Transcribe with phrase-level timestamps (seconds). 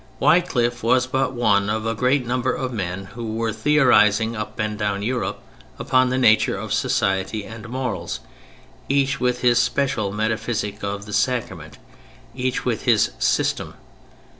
[0.19, 4.75] Wycliffe was but one of a great number of men who were theorizing up and
[4.75, 5.43] down Europe
[5.77, 8.19] upon the nature of society and morals,
[8.89, 11.77] each with his special metaphysic of the Sacrament;
[12.33, 13.75] each with his "system."